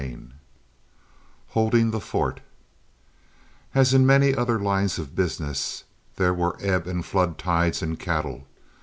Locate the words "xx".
0.17-0.31